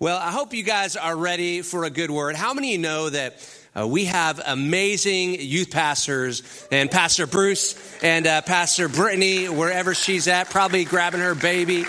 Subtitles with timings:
[0.00, 2.34] Well, I hope you guys are ready for a good word.
[2.34, 3.34] How many you know that
[3.78, 10.26] uh, we have amazing youth pastors and Pastor Bruce and uh, Pastor Brittany, wherever she's
[10.26, 11.84] at, probably grabbing her baby.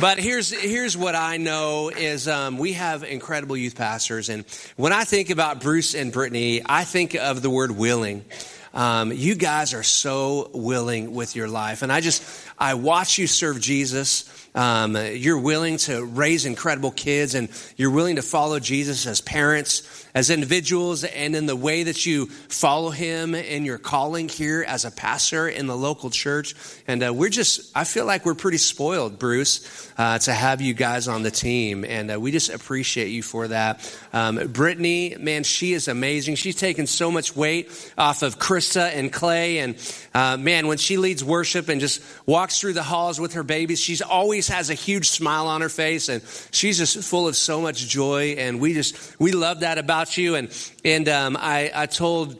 [0.00, 4.44] But here's here's what I know is um, we have incredible youth pastors, and
[4.76, 8.24] when I think about Bruce and Brittany, I think of the word willing.
[8.72, 12.22] Um, you guys are so willing with your life, and I just
[12.60, 14.28] I watch you serve Jesus.
[14.54, 20.06] Um, you're willing to raise incredible kids and you're willing to follow Jesus as parents,
[20.12, 24.84] as individuals, and in the way that you follow him in your calling here as
[24.84, 26.56] a pastor in the local church.
[26.88, 30.74] And uh, we're just, I feel like we're pretty spoiled, Bruce, uh, to have you
[30.74, 31.84] guys on the team.
[31.84, 33.98] And uh, we just appreciate you for that.
[34.12, 36.34] Um, Brittany, man, she is amazing.
[36.34, 39.58] She's taken so much weight off of Krista and Clay.
[39.58, 39.76] And
[40.12, 43.80] uh, man, when she leads worship and just walks through the halls with her babies,
[43.80, 47.60] always always has a huge smile on her face and she's just full of so
[47.60, 48.36] much joy.
[48.38, 50.34] And we just, we love that about you.
[50.34, 52.36] And, and um, I, I told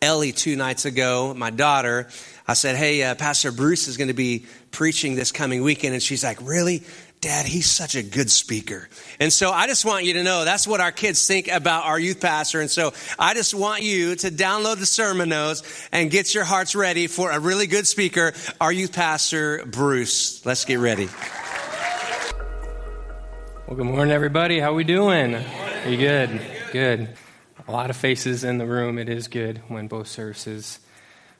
[0.00, 2.08] Ellie two nights ago, my daughter,
[2.48, 5.94] I said, Hey, uh, Pastor Bruce is going to be preaching this coming weekend.
[5.94, 6.82] And she's like, Really?
[7.22, 8.88] Dad, he's such a good speaker.
[9.20, 11.96] And so I just want you to know that's what our kids think about our
[11.96, 12.60] youth pastor.
[12.60, 15.62] And so I just want you to download the sermon notes
[15.92, 20.44] and get your hearts ready for a really good speaker, our youth pastor, Bruce.
[20.44, 21.08] Let's get ready.
[23.68, 24.58] Well, good morning, everybody.
[24.58, 25.36] How are we doing?
[25.36, 26.40] Are you good?
[26.72, 27.16] Good.
[27.68, 28.98] A lot of faces in the room.
[28.98, 30.80] It is good when both services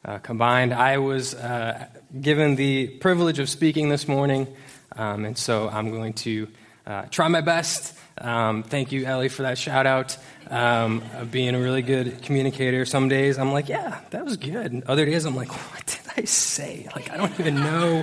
[0.05, 0.73] uh, combined.
[0.73, 1.89] I was uh,
[2.21, 4.47] given the privilege of speaking this morning.
[4.97, 6.49] Um, and so I'm going to
[6.87, 7.97] uh, try my best.
[8.19, 10.17] Um, thank you, Ellie, for that shout out.
[10.49, 12.85] Um, being a really good communicator.
[12.85, 14.73] Some days I'm like, yeah, that was good.
[14.73, 16.89] And other days I'm like, what did I say?
[16.95, 18.03] Like, I don't even know.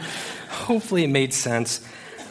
[0.49, 1.85] Hopefully it made sense.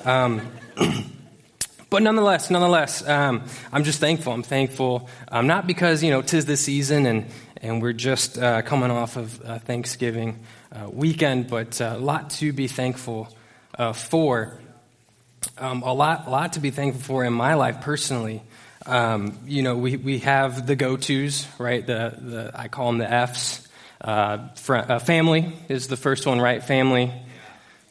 [0.04, 0.40] Um,
[1.90, 4.32] but nonetheless, nonetheless, um, I'm just thankful.
[4.32, 7.26] I'm thankful, um, not because, you know, tis the season and,
[7.62, 10.40] and we're just uh, coming off of uh, Thanksgiving
[10.72, 13.28] uh, weekend, but uh, a lot to be thankful
[13.78, 14.58] uh, for.
[15.56, 18.42] Um, a lot, a lot to be thankful for in my life personally.
[18.84, 21.86] Um, you know, we, we have the go tos, right?
[21.86, 23.66] The, the I call them the F's.
[24.00, 26.62] Uh, fr- uh, family is the first one, right?
[26.62, 27.12] Family.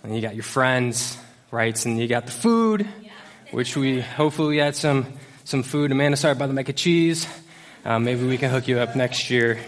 [0.03, 1.17] And you got your friends,
[1.51, 1.85] right?
[1.85, 2.87] And you got the food,
[3.51, 5.05] which we hopefully we had some
[5.43, 5.91] some food.
[5.91, 7.27] Amanda, sorry about the mac and cheese.
[7.85, 9.59] Uh, maybe we can hook you up next year.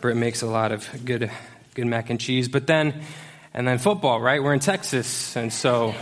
[0.00, 1.30] Britt makes a lot of good
[1.74, 2.48] good mac and cheese.
[2.48, 3.02] But then
[3.52, 4.42] and then football, right?
[4.42, 5.36] We're in Texas.
[5.36, 5.94] And so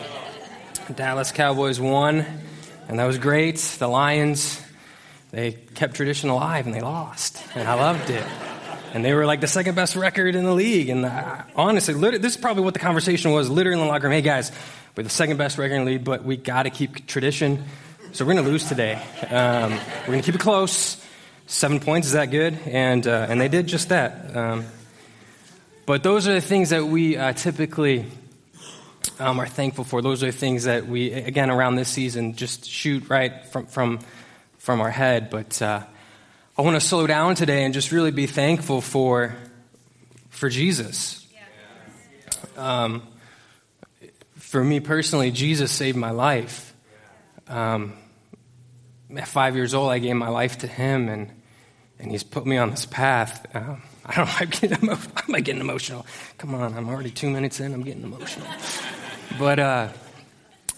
[0.94, 2.24] Dallas Cowboys won,
[2.88, 3.56] and that was great.
[3.56, 4.62] The Lions,
[5.30, 7.42] they kept tradition alive and they lost.
[7.54, 8.24] And I loved it.
[8.94, 10.88] And they were like the second best record in the league.
[10.88, 14.14] And the, honestly, this is probably what the conversation was literally in the locker room.
[14.14, 14.50] Hey, guys,
[14.96, 17.64] we're the second best record in the league, but we got to keep tradition.
[18.12, 18.94] So we're going to lose today.
[19.28, 21.04] Um, we're going to keep it close.
[21.46, 22.58] Seven points, is that good?
[22.66, 24.34] And, uh, and they did just that.
[24.34, 24.64] Um,
[25.88, 28.04] but those are the things that we uh, typically
[29.18, 30.02] um, are thankful for.
[30.02, 34.00] Those are the things that we, again, around this season, just shoot right from, from,
[34.58, 35.30] from our head.
[35.30, 35.82] But uh,
[36.58, 39.34] I want to slow down today and just really be thankful for,
[40.28, 41.26] for Jesus.
[42.58, 43.00] Um,
[44.34, 46.74] for me personally, Jesus saved my life.
[47.46, 47.94] Um,
[49.16, 51.32] at five years old, I gave my life to Him, and,
[51.98, 53.46] and He's put me on this path.
[53.56, 54.32] Um, I don't know.
[54.38, 56.06] I'm getting, emo- I'm getting emotional.
[56.38, 57.74] Come on, I'm already two minutes in.
[57.74, 58.48] I'm getting emotional.
[59.38, 59.88] But uh,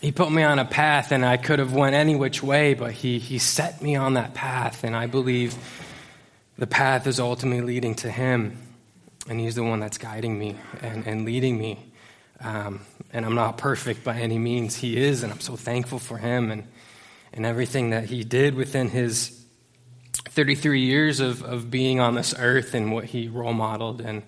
[0.00, 2.92] he put me on a path, and I could have went any which way, but
[2.92, 5.54] he he set me on that path, and I believe
[6.58, 8.58] the path is ultimately leading to him,
[9.28, 11.92] and he's the one that's guiding me and, and leading me.
[12.40, 12.80] Um,
[13.12, 14.76] and I'm not perfect by any means.
[14.76, 16.64] He is, and I'm so thankful for him and
[17.32, 19.39] and everything that he did within his
[20.12, 24.22] 33 years of, of being on this earth and what he role modeled and,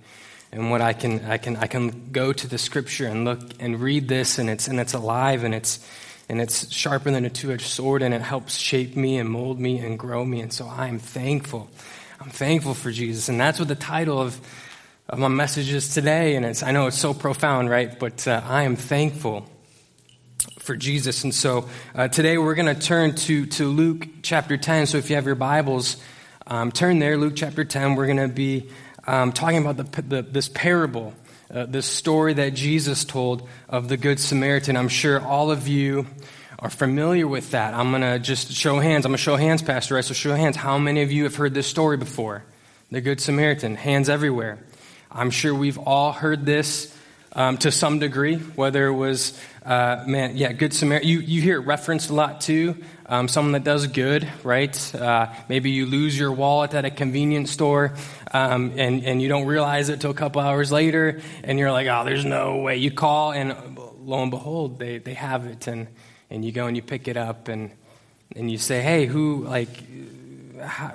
[0.50, 3.81] and what I can, I, can, I can go to the scripture and look and
[3.81, 5.87] read this and it's, and it's alive and it's,
[6.28, 9.78] and it's sharper than a two-edged sword and it helps shape me and mold me
[9.78, 10.41] and grow me.
[10.41, 11.68] And so i am thankful.
[12.21, 13.28] I'm thankful for jesus.
[13.28, 14.41] And that's what the title of,
[15.09, 16.36] of my message is today.
[16.36, 17.98] And it's, i know it's so profound right?
[17.98, 19.48] But uh, i am thankful
[20.62, 21.24] for Jesus.
[21.24, 24.86] And so uh, today we're going to turn to, to Luke chapter 10.
[24.86, 25.97] So if you have your Bibles,
[26.47, 27.97] um, turn there, Luke chapter 10.
[27.97, 28.70] We're going to be
[29.06, 31.14] um, talking about the, the, this parable,
[31.53, 34.76] uh, this story that Jesus told of the Good Samaritan.
[34.76, 36.06] I'm sure all of you
[36.60, 37.74] are familiar with that.
[37.74, 39.04] I'm going to just show hands.
[39.04, 40.04] I'm going to show hands, Pastor Right?
[40.04, 40.56] So show hands.
[40.56, 42.44] How many of you have heard this story before?
[42.92, 43.74] The Good Samaritan.
[43.74, 44.64] Hands everywhere.
[45.10, 46.91] I'm sure we've all heard this
[47.34, 51.09] um, to some degree, whether it was, uh, man, yeah, Good Samaritan.
[51.09, 52.77] You, you hear it referenced a lot too.
[53.07, 54.95] Um, someone that does good, right?
[54.95, 57.95] Uh, maybe you lose your wallet at a convenience store
[58.33, 61.87] um, and, and you don't realize it till a couple hours later, and you're like,
[61.89, 62.77] oh, there's no way.
[62.77, 65.89] You call, and lo and behold, they, they have it, and,
[66.31, 67.71] and you go and you pick it up, and,
[68.34, 69.69] and you say, hey, who, like,
[70.63, 70.89] how,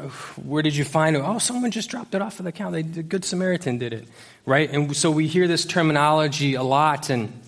[0.44, 1.22] where did you find it?
[1.24, 2.82] Oh, someone just dropped it off of the counter.
[2.82, 4.08] the Good Samaritan did it,
[4.48, 4.72] right?
[4.72, 7.40] And so we hear this terminology a lot, and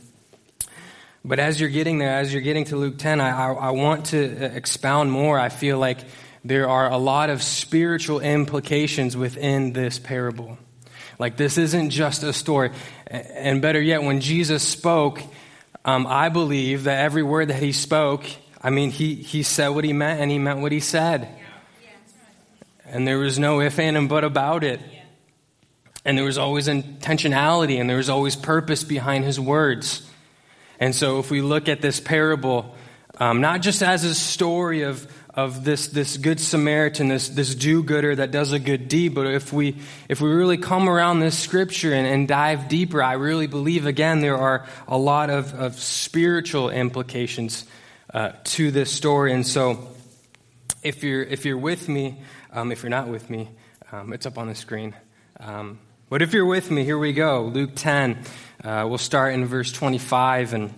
[1.23, 4.07] but as you're getting there, as you're getting to Luke 10, I, I, I want
[4.07, 5.39] to expound more.
[5.39, 5.99] I feel like
[6.45, 10.57] there are a lot of spiritual implications within this parable.
[11.17, 12.71] Like, this isn't just a story.
[13.07, 15.21] And better yet, when Jesus spoke,
[15.83, 18.23] um, I believe that every word that he spoke,
[18.61, 21.27] I mean, he, he said what he meant and he meant what he said.
[22.85, 24.79] And there was no if, and, and but about it.
[26.05, 30.09] And there was always intentionality and there was always purpose behind his words.
[30.79, 32.73] And so, if we look at this parable,
[33.17, 37.83] um, not just as a story of, of this, this good Samaritan, this, this do
[37.83, 39.13] gooder that does a good deed.
[39.13, 39.75] But if we,
[40.07, 44.21] if we really come around this scripture and, and dive deeper, I really believe, again,
[44.21, 47.65] there are a lot of, of spiritual implications
[48.13, 49.33] uh, to this story.
[49.33, 49.89] And so,
[50.81, 52.21] if you're, if you're with me,
[52.53, 53.49] um, if you're not with me,
[53.91, 54.95] um, it's up on the screen.
[55.41, 55.77] Um,
[56.09, 57.43] but if you're with me, here we go.
[57.43, 58.17] Luke 10.
[58.63, 60.73] Uh, we'll start in verse 25 and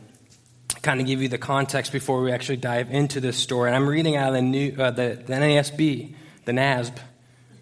[0.81, 3.69] kind of give you the context before we actually dive into this story.
[3.69, 6.13] And I'm reading out of the, new, uh, the, the NASB,
[6.44, 6.98] the NASB,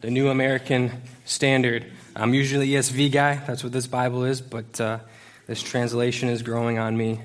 [0.02, 1.86] the New American Standard.
[2.16, 5.00] I'm usually ESV guy, that's what this Bible is, but uh,
[5.46, 7.22] this translation is growing on me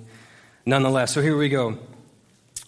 [0.66, 1.12] nonetheless.
[1.14, 1.78] So here we go.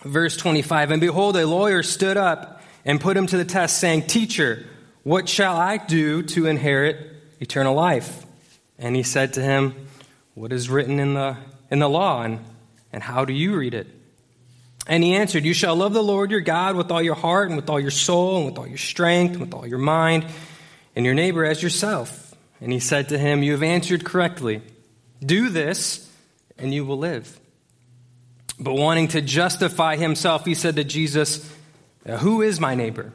[0.03, 4.07] Verse 25 And behold, a lawyer stood up and put him to the test, saying,
[4.07, 4.65] Teacher,
[5.03, 8.25] what shall I do to inherit eternal life?
[8.79, 9.89] And he said to him,
[10.35, 11.37] What is written in the,
[11.71, 12.23] in the law?
[12.23, 12.41] And
[12.97, 13.89] and how do you read it?
[14.87, 17.57] And he answered, You shall love the Lord your God with all your heart, and
[17.57, 20.25] with all your soul, and with all your strength, and with all your mind,
[20.95, 22.35] and your neighbor as yourself.
[22.59, 24.63] And he said to him, You have answered correctly.
[25.23, 26.11] Do this,
[26.57, 27.39] and you will live.
[28.59, 31.53] But wanting to justify himself, he said to Jesus,
[32.21, 33.13] Who is my neighbor?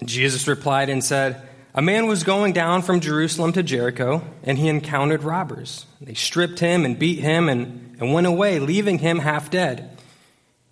[0.00, 4.58] And Jesus replied and said, a man was going down from Jerusalem to Jericho, and
[4.58, 5.86] he encountered robbers.
[6.00, 9.96] They stripped him and beat him and, and went away, leaving him half dead.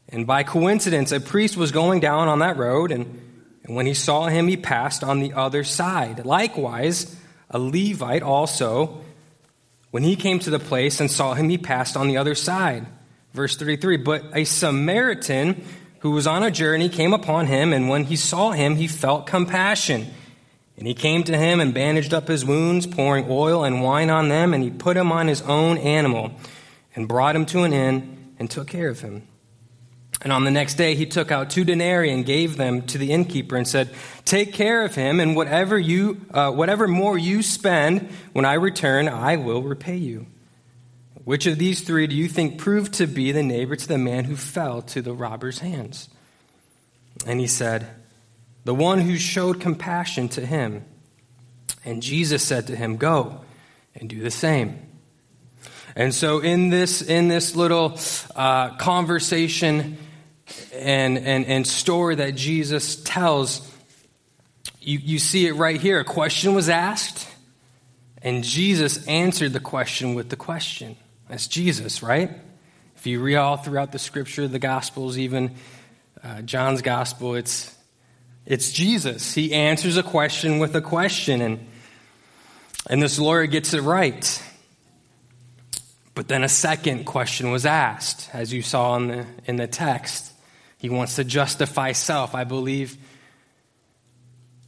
[0.09, 3.07] And by coincidence, a priest was going down on that road, and,
[3.63, 6.25] and when he saw him, he passed on the other side.
[6.25, 7.15] Likewise,
[7.51, 9.05] a Levite also,
[9.93, 12.87] when he came to the place and saw him, he passed on the other side.
[13.35, 15.65] Verse 33 But a Samaritan
[16.01, 19.27] who was on a journey came upon him, and when he saw him, he felt
[19.27, 20.13] compassion
[20.79, 24.29] and he came to him and bandaged up his wounds, pouring oil and wine on
[24.29, 26.31] them, and he put him on his own animal
[26.95, 29.27] and brought him to an inn and took care of him.
[30.23, 33.13] And on the next day he took out two denarii and gave them to the
[33.13, 33.91] innkeeper and said,
[34.25, 39.09] "Take care of him, and whatever you, uh, whatever more you spend when I return,
[39.09, 40.27] I will repay you."
[41.25, 44.25] Which of these three do you think proved to be the neighbor to the man
[44.25, 46.09] who fell to the robber's hands?
[47.27, 47.89] And he said,
[48.69, 50.85] the one who showed compassion to him.
[51.87, 53.41] And Jesus said to him, Go
[53.95, 54.79] and do the same.
[55.97, 57.99] And so, in this, in this little
[58.37, 59.97] uh, conversation
[60.75, 63.67] and, and, and story that Jesus tells,
[64.83, 66.01] you, you see it right here.
[66.01, 67.27] A question was asked,
[68.21, 70.95] and Jesus answered the question with the question.
[71.31, 72.33] That's Jesus, right?
[72.97, 75.55] If you read all throughout the scripture, the Gospels, even
[76.23, 77.75] uh, John's Gospel, it's
[78.49, 79.35] it's Jesus.
[79.35, 81.67] He answers a question with a question, and,
[82.89, 84.43] and this lawyer gets it right.
[86.15, 90.33] But then a second question was asked, as you saw in the, in the text.
[90.79, 92.35] He wants to justify self.
[92.35, 92.97] I believe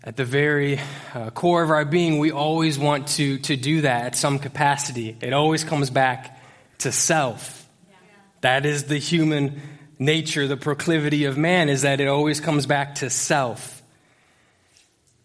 [0.05, 0.79] at the very
[1.15, 5.17] uh, core of our being, we always want to, to do that at some capacity.
[5.23, 6.39] It always comes back
[6.81, 7.67] to self.
[7.89, 7.97] Yeah.
[8.43, 9.63] That is the human
[10.01, 13.83] nature, the proclivity of man, is that it always comes back to self.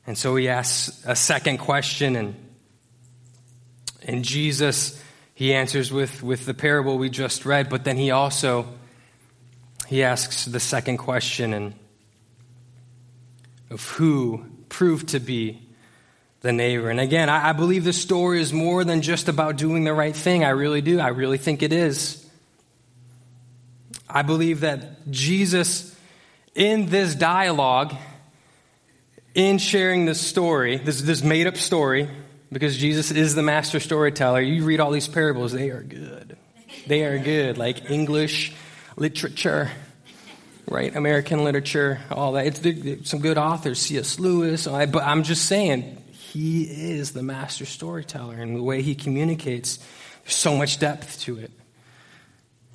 [0.05, 2.36] And so he asks a second question, and,
[4.03, 5.01] and Jesus,
[5.34, 8.67] he answers with, with the parable we just read, but then he also
[9.88, 11.75] he asks the second question and
[13.70, 15.62] of who proved to be
[16.41, 16.89] the neighbor.
[16.89, 20.15] And again, I, I believe this story is more than just about doing the right
[20.15, 20.44] thing.
[20.44, 21.00] I really do.
[21.00, 22.25] I really think it is.
[24.16, 25.94] I believe that Jesus,
[26.56, 27.94] in this dialogue,
[29.34, 32.10] in sharing this story, this, this made up story,
[32.50, 34.40] because Jesus is the master storyteller.
[34.40, 36.38] You read all these parables, they are good.
[36.88, 38.54] They are good, like English
[38.96, 39.70] literature,
[40.66, 40.96] right?
[40.96, 42.66] American literature, all that.
[42.66, 44.18] It's some good authors, C.S.
[44.18, 44.66] Lewis.
[44.66, 49.78] But I'm just saying, he is the master storyteller, and the way he communicates,
[50.24, 51.52] there's so much depth to it.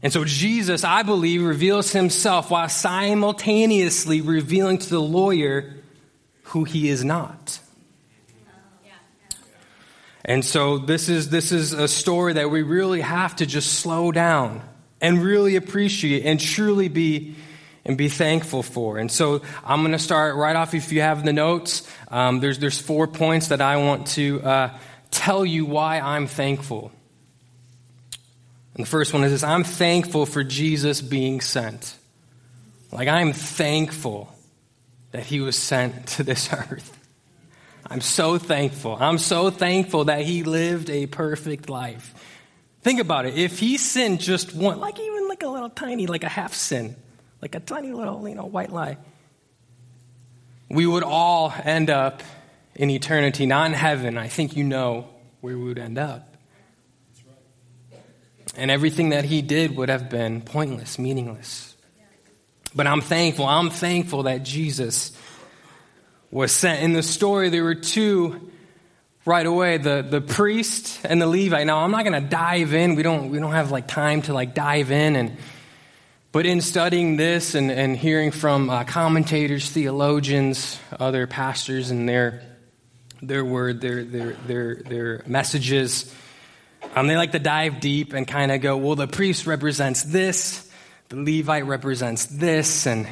[0.02, 5.74] And so Jesus, I believe, reveals himself while simultaneously revealing to the lawyer
[6.44, 7.60] who he is not.
[10.24, 14.12] And so this is this is a story that we really have to just slow
[14.12, 14.62] down
[15.00, 17.36] and really appreciate and truly be
[17.84, 18.98] and be thankful for.
[18.98, 20.74] And so I'm going to start right off.
[20.74, 24.78] If you have the notes, um, there's there's four points that I want to uh,
[25.10, 26.92] tell you why I'm thankful.
[28.74, 31.96] And the first one is this: I'm thankful for Jesus being sent.
[32.92, 34.32] Like I'm thankful
[35.12, 36.96] that He was sent to this earth.
[37.86, 38.96] I'm so thankful.
[39.00, 42.14] I'm so thankful that He lived a perfect life.
[42.82, 43.36] Think about it.
[43.36, 46.96] If He sinned just one, like even like a little tiny, like a half sin
[47.40, 48.98] like a tiny little, you know, white lie.
[50.68, 52.22] We would all end up
[52.74, 54.18] in eternity, not in heaven.
[54.18, 55.08] I think you know
[55.40, 56.29] where we would end up.
[58.56, 61.76] And everything that he did would have been pointless, meaningless.
[62.74, 63.46] But I'm thankful.
[63.46, 65.12] I'm thankful that Jesus
[66.30, 66.82] was sent.
[66.82, 68.50] In the story, there were two
[69.24, 71.66] right away the, the priest and the Levite.
[71.66, 72.94] Now, I'm not going to dive in.
[72.94, 75.36] We don't, we don't have like time to like dive in and
[76.32, 82.42] but in studying this and, and hearing from uh, commentators, theologians, other pastors, and their,
[83.20, 86.14] their word, their, their, their, their messages,
[86.94, 90.68] um, they like to dive deep and kind of go, well, the priest represents this,
[91.08, 93.06] the Levite represents this, and,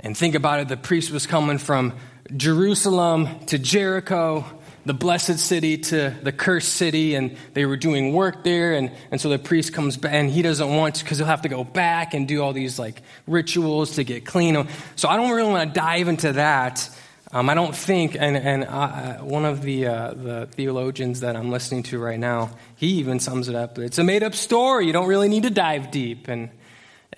[0.00, 0.68] and think about it.
[0.68, 1.92] The priest was coming from
[2.34, 4.44] Jerusalem to Jericho,
[4.86, 8.74] the blessed city to the cursed city, and they were doing work there.
[8.74, 11.42] And, and so the priest comes back, and he doesn't want to because he'll have
[11.42, 14.68] to go back and do all these like rituals to get clean.
[14.94, 16.88] So I don't really want to dive into that.
[17.32, 21.50] Um, I don't think, and, and I, one of the, uh, the theologians that I'm
[21.50, 23.78] listening to right now, he even sums it up.
[23.78, 24.86] It's a made up story.
[24.86, 26.28] You don't really need to dive deep.
[26.28, 26.50] And,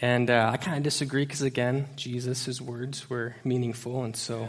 [0.00, 4.02] and uh, I kind of disagree because, again, Jesus' words were meaningful.
[4.04, 4.48] And so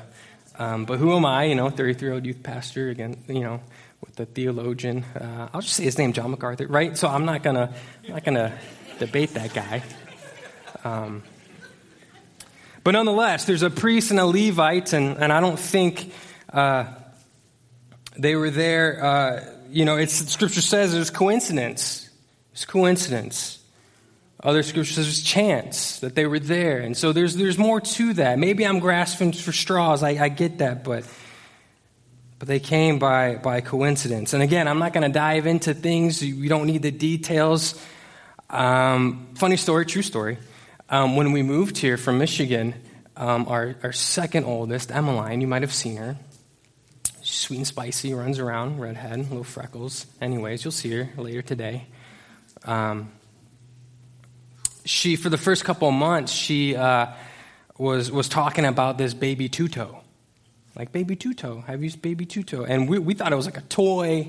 [0.59, 1.45] um, but who am I?
[1.45, 3.61] You know, 33 year old youth pastor, again, you know,
[4.01, 5.05] with the theologian.
[5.15, 6.97] Uh, I'll just say his name, John MacArthur, right?
[6.97, 7.73] So I'm not going to
[8.09, 8.59] not gonna
[8.99, 9.81] debate that guy.
[10.83, 11.23] Um,
[12.83, 16.11] but nonetheless, there's a priest and a Levite, and, and I don't think
[16.51, 16.85] uh,
[18.17, 19.03] they were there.
[19.03, 22.09] Uh, you know, it's Scripture says it was coincidence.
[22.53, 23.59] It's coincidence.
[24.41, 26.79] Other scriptures says chance that they were there.
[26.79, 28.39] And so there's, there's more to that.
[28.39, 30.01] Maybe I'm grasping for straws.
[30.01, 31.05] I, I get that, but,
[32.37, 34.33] but they came by, by coincidence.
[34.33, 36.23] And again, I'm not going to dive into things.
[36.23, 37.81] You don't need the details.
[38.49, 40.37] Um, funny story, true story.
[40.91, 42.73] Um, when we moved here from Michigan,
[43.15, 46.17] um, our, our second oldest, Emmeline, you might have seen her.
[47.21, 50.07] sweet and spicy, runs around, redhead, little freckles.
[50.19, 51.85] Anyways, you'll see her later today.
[52.65, 53.11] Um,
[54.83, 57.07] she, for the first couple of months, she uh,
[57.77, 59.97] was, was talking about this baby Tuto.
[60.75, 62.65] Like, baby Tuto, have you used baby Tuto.
[62.67, 64.27] And we, we thought it was like a toy,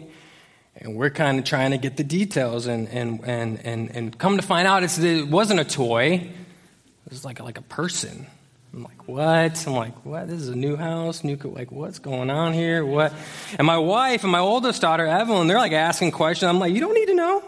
[0.77, 2.67] and we're kind of trying to get the details.
[2.67, 6.29] And, and, and, and, and come to find out, it wasn't a toy,
[7.07, 8.27] it was like a, like a person.
[8.73, 9.67] I'm like, what?
[9.67, 10.29] I'm like, what?
[10.29, 12.85] This is a new house, new, like, what's going on here?
[12.85, 13.13] What?
[13.59, 16.49] And my wife and my oldest daughter, Evelyn, they're like asking questions.
[16.49, 17.43] I'm like, you don't need to know.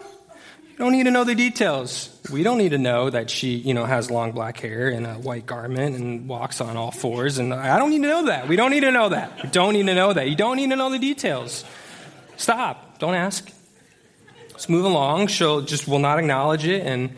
[0.73, 2.09] You don't need to know the details.
[2.31, 5.13] We don't need to know that she, you know, has long black hair and a
[5.13, 7.37] white garment and walks on all fours.
[7.37, 8.47] And I don't need to know that.
[8.47, 9.43] We don't need to know that.
[9.43, 10.27] We don't need to know that.
[10.27, 11.63] You don't need to know the details.
[12.37, 12.97] Stop.
[12.97, 13.49] Don't ask.
[14.51, 15.27] Let's move along.
[15.27, 17.15] She'll just will not acknowledge it and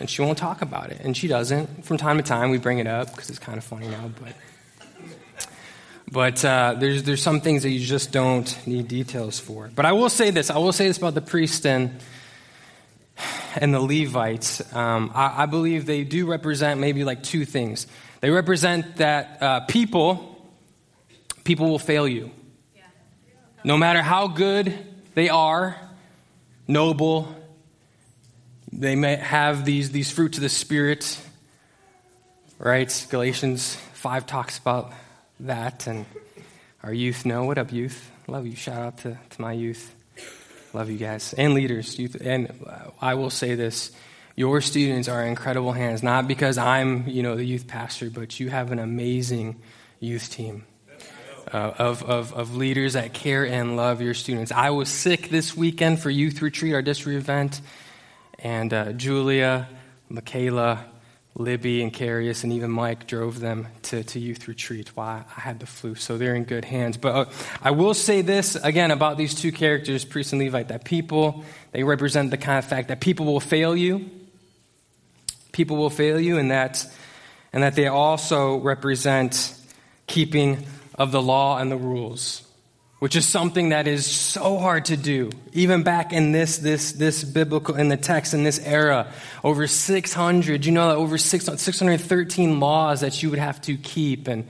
[0.00, 1.00] and she won't talk about it.
[1.00, 1.84] And she doesn't.
[1.84, 4.10] From time to time, we bring it up because it's kind of funny now.
[4.20, 4.34] But
[6.10, 9.70] but uh, there's there's some things that you just don't need details for.
[9.74, 10.50] But I will say this.
[10.50, 12.00] I will say this about the priest and
[13.56, 17.86] and the Levites, um, I, I, believe they do represent maybe like two things.
[18.20, 20.50] They represent that uh, people,
[21.44, 22.30] people will fail you.
[23.62, 24.76] No matter how good
[25.14, 25.76] they are,
[26.66, 27.34] noble,
[28.78, 31.20] they may have these, these fruits of the Spirit,
[32.58, 33.06] right?
[33.10, 34.92] Galatians 5 talks about
[35.40, 36.06] that, and
[36.82, 37.44] our youth know.
[37.44, 38.10] What up, youth?
[38.26, 38.56] Love you.
[38.56, 39.94] Shout out to, to my youth.
[40.72, 41.98] Love you guys and leaders.
[41.98, 42.52] Youth, and
[43.00, 43.92] I will say this:
[44.34, 46.02] your students are incredible hands.
[46.02, 49.60] Not because I'm, you know, the youth pastor, but you have an amazing
[50.00, 50.64] youth team.
[51.52, 54.52] uh, of, of, of leaders that care and love your students.
[54.52, 57.60] I was sick this weekend for Youth Retreat, our district event,
[58.38, 59.68] and uh, Julia,
[60.08, 60.84] Michaela,
[61.36, 65.58] Libby, and Carius, and even Mike drove them to, to Youth Retreat while I had
[65.58, 66.96] the flu, so they're in good hands.
[66.96, 70.84] But uh, I will say this again about these two characters, priest and Levite, that
[70.84, 74.10] people, they represent the kind of fact that people will fail you.
[75.50, 76.86] People will fail you, and that,
[77.52, 79.54] and that they also represent
[80.06, 80.64] keeping
[80.94, 82.42] of the law and the rules,
[83.04, 85.28] which is something that is so hard to do.
[85.52, 89.12] Even back in this, this, this biblical, in the text, in this era,
[89.44, 94.26] over 600, you know, that over 613 laws that you would have to keep.
[94.26, 94.48] And,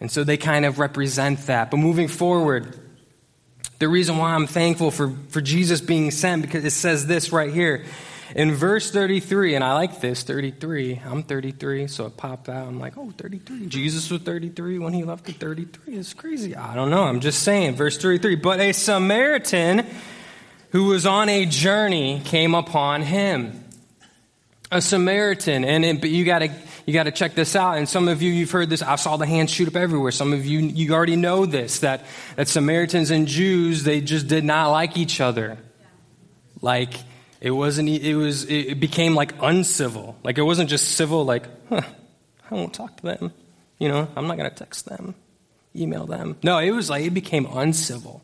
[0.00, 1.70] and so they kind of represent that.
[1.70, 2.76] But moving forward,
[3.78, 7.54] the reason why I'm thankful for, for Jesus being sent, because it says this right
[7.54, 7.84] here.
[8.34, 12.66] In verse 33, and I like this 33, I'm 33, so it popped out.
[12.66, 13.66] I'm like, oh, 33.
[13.66, 15.94] Jesus was 33 when he left at 33.
[15.96, 16.56] It's crazy.
[16.56, 17.02] I don't know.
[17.02, 17.76] I'm just saying.
[17.76, 18.36] Verse 33.
[18.36, 19.86] But a Samaritan
[20.70, 23.64] who was on a journey came upon him.
[24.70, 25.64] A Samaritan.
[25.64, 26.50] And it, but you got to.
[26.84, 27.78] You got to check this out.
[27.78, 28.82] And some of you, you've heard this.
[28.82, 30.10] I saw the hands shoot up everywhere.
[30.10, 34.42] Some of you, you already know this that, that Samaritans and Jews, they just did
[34.42, 35.58] not like each other.
[36.60, 36.94] Like,
[37.42, 40.16] it wasn't, it was, it became like uncivil.
[40.22, 41.82] Like it wasn't just civil, like, huh,
[42.48, 43.32] I won't talk to them.
[43.80, 45.16] You know, I'm not going to text them,
[45.74, 46.36] email them.
[46.44, 48.22] No, it was like, it became uncivil.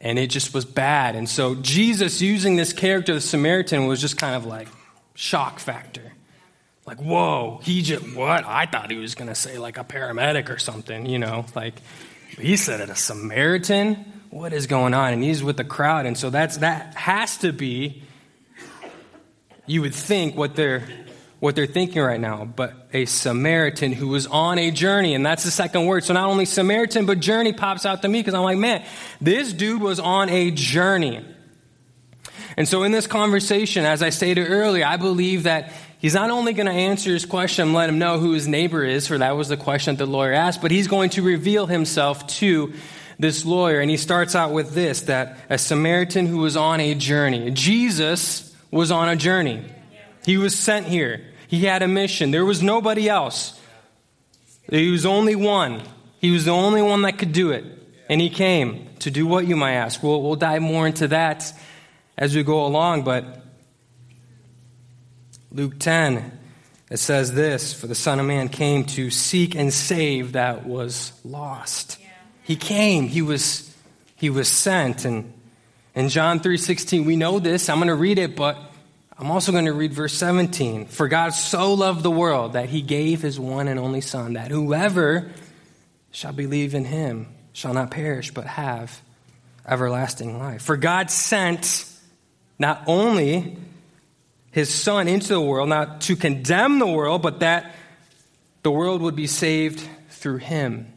[0.00, 1.16] And it just was bad.
[1.16, 4.68] And so Jesus using this character, the Samaritan, was just kind of like
[5.16, 6.12] shock factor.
[6.86, 8.44] Like, whoa, he just, what?
[8.46, 11.74] I thought he was going to say like a paramedic or something, you know, like,
[12.38, 13.96] he said it, a Samaritan?
[14.30, 15.12] What is going on?
[15.12, 16.06] And he's with the crowd.
[16.06, 18.04] And so that's, that has to be
[19.68, 20.88] you would think what they're
[21.40, 25.44] what they're thinking right now, but a Samaritan who was on a journey, and that's
[25.44, 26.02] the second word.
[26.02, 28.84] So not only Samaritan, but journey pops out to me because I'm like, man,
[29.20, 31.24] this dude was on a journey.
[32.56, 36.54] And so in this conversation, as I stated earlier, I believe that he's not only
[36.54, 39.36] going to answer his question and let him know who his neighbor is, for that
[39.36, 42.72] was the question that the lawyer asked, but he's going to reveal himself to
[43.20, 43.78] this lawyer.
[43.78, 47.52] And he starts out with this that a Samaritan who was on a journey.
[47.52, 49.64] Jesus was on a journey.
[50.24, 51.24] He was sent here.
[51.48, 52.30] He had a mission.
[52.30, 53.58] There was nobody else.
[54.70, 55.82] He was only one.
[56.20, 57.64] He was the only one that could do it.
[58.10, 60.02] And he came to do what you might ask.
[60.02, 61.52] We'll, we'll dive more into that
[62.18, 63.42] as we go along, but
[65.52, 66.38] Luke 10,
[66.90, 71.12] it says this For the Son of Man came to seek and save that was
[71.24, 71.98] lost.
[72.42, 73.74] He came, he was,
[74.16, 75.32] he was sent, and
[75.98, 77.68] in John 3:16, we know this.
[77.68, 78.56] I'm going to read it, but
[79.18, 80.86] I'm also going to read verse 17.
[80.86, 84.52] For God so loved the world that he gave his one and only son that
[84.52, 85.32] whoever
[86.12, 89.00] shall believe in him shall not perish but have
[89.66, 90.62] everlasting life.
[90.62, 91.84] For God sent
[92.60, 93.56] not only
[94.52, 97.74] his son into the world not to condemn the world but that
[98.62, 100.92] the world would be saved through him.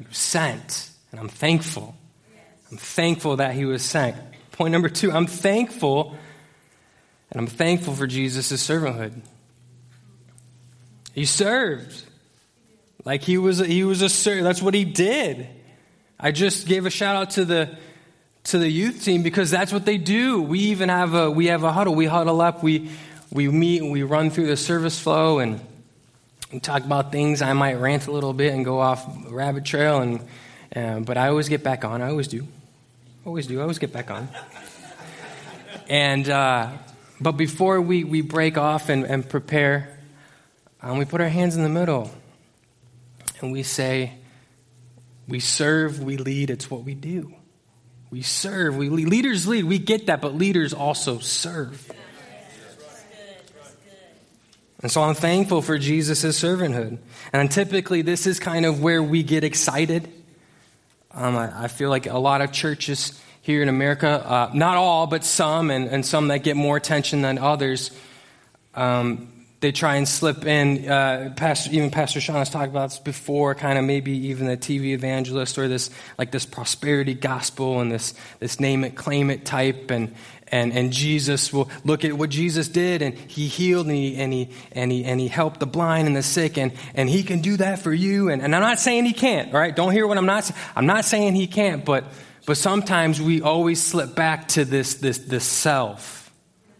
[0.00, 0.06] Amen.
[0.10, 1.94] Sent, and I'm thankful.
[2.70, 4.16] I'm thankful that he was sent.
[4.52, 6.16] Point number two, I'm thankful,
[7.30, 9.20] and I'm thankful for Jesus' servanthood.
[11.14, 12.04] He served.
[13.04, 14.44] Like he was he was a servant.
[14.44, 15.48] That's what he did.
[16.20, 17.76] I just gave a shout out to the
[18.44, 20.42] to the youth team because that's what they do.
[20.42, 21.94] We even have a we have a huddle.
[21.94, 22.62] We huddle up.
[22.62, 22.90] We
[23.30, 25.60] we meet and we run through the service flow and
[26.52, 27.40] we talk about things.
[27.40, 30.20] I might rant a little bit and go off rabbit trail and
[30.74, 32.02] uh, but I always get back on.
[32.02, 32.46] I always do.
[33.24, 33.58] Always do.
[33.58, 34.28] I always get back on.
[35.88, 36.70] And, uh,
[37.20, 39.98] but before we, we break off and, and prepare,
[40.82, 42.10] um, we put our hands in the middle
[43.40, 44.14] and we say,
[45.26, 47.34] we serve, we lead, it's what we do.
[48.10, 49.08] We serve, we lead.
[49.08, 51.90] Leaders lead, we get that, but leaders also serve.
[54.80, 56.98] And so I'm thankful for Jesus' servanthood.
[57.32, 60.08] And typically, this is kind of where we get excited
[61.18, 65.08] um, I, I, feel like a lot of churches here in America, uh, not all,
[65.08, 67.90] but some, and, and some that get more attention than others,
[68.74, 70.88] um, they try and slip in.
[70.88, 74.56] Uh, Pastor, even Pastor Sean has talked about this before, kind of maybe even the
[74.56, 79.44] TV evangelist or this like this prosperity gospel and this this name it, claim it
[79.44, 80.14] type, and
[80.50, 84.32] and, and Jesus will look at what Jesus did, and he healed, and he, and
[84.32, 87.40] he, and he, and he helped the blind and the sick, and, and he can
[87.40, 88.28] do that for you.
[88.28, 89.74] And, and I'm not saying he can't, all right?
[89.74, 90.60] Don't hear what I'm not saying.
[90.74, 92.04] I'm not saying he can't, but,
[92.46, 96.32] but sometimes we always slip back to this, this, this self.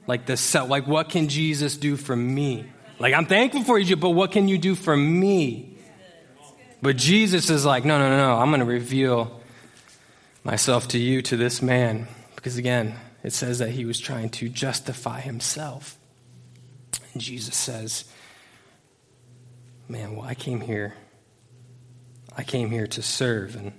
[0.06, 0.70] Like this self.
[0.70, 2.64] Like, what can Jesus do for me?
[2.98, 5.76] Like, I'm thankful for you, but what can you do for me?
[6.80, 8.40] But Jesus is like, no, no, no, no.
[8.40, 9.40] I'm going to reveal
[10.44, 12.08] myself to you, to this man.
[12.36, 15.98] Because again, it says that he was trying to justify himself.
[17.12, 18.04] And Jesus says,
[19.88, 20.94] man, well, I came here.
[22.36, 23.56] I came here to serve.
[23.56, 23.72] And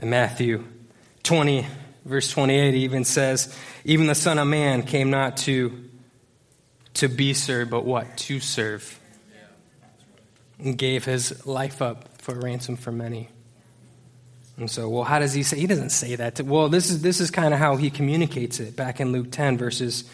[0.00, 0.64] in Matthew
[1.24, 1.66] 20,
[2.04, 5.90] verse 28, he even says, even the Son of Man came not to,
[6.94, 8.16] to be served, but what?
[8.18, 9.00] To serve.
[10.60, 13.28] And gave his life up for a ransom for many.
[14.58, 15.58] And so, well, how does he say?
[15.58, 16.40] He doesn't say that.
[16.40, 19.56] well, this is, this is kind of how he communicates it back in Luke 10,
[19.56, 20.04] verses,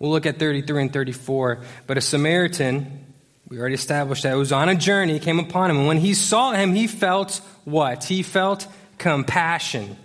[0.00, 1.60] we'll look at 33 and 34.
[1.86, 3.06] But a Samaritan,
[3.48, 5.78] we already established that, was on a journey, came upon him.
[5.78, 8.02] And when he saw him, he felt what?
[8.02, 8.66] He felt
[8.98, 9.96] compassion.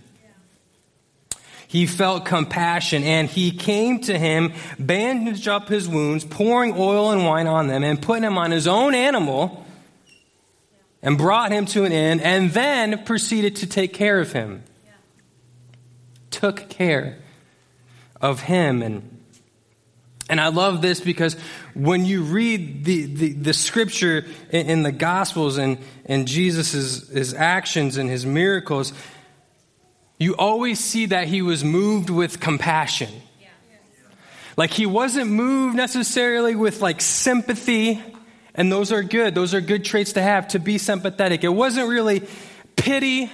[1.67, 7.25] He felt compassion, and he came to him, bandaged up his wounds, pouring oil and
[7.25, 9.65] wine on them, and putting him on his own animal
[11.01, 14.63] and brought him to an inn, and then proceeded to take care of him.
[14.85, 14.91] Yeah.
[16.31, 17.19] Took care
[18.19, 18.81] of him.
[18.81, 19.21] And,
[20.29, 21.35] and I love this because
[21.73, 27.33] when you read the, the, the scripture in, in, the Gospels and, and Jesus' his
[27.33, 28.91] actions and his miracles,
[30.17, 33.09] you always see that he was moved with compassion.
[34.57, 38.03] Like he wasn't moved necessarily with like sympathy
[38.59, 39.33] and those are good.
[39.35, 41.45] Those are good traits to have, to be sympathetic.
[41.45, 42.23] It wasn't really
[42.75, 43.31] pity.